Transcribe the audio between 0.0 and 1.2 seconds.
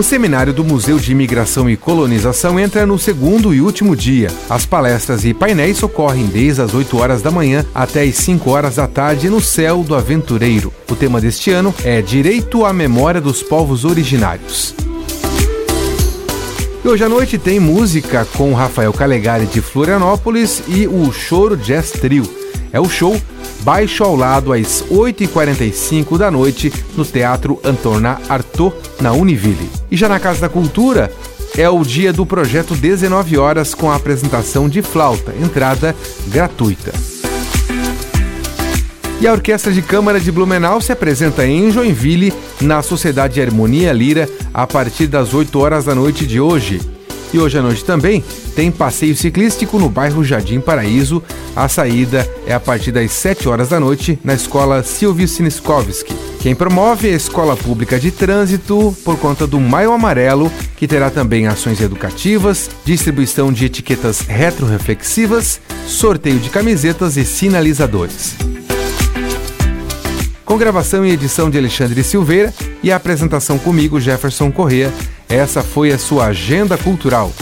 O seminário do Museu de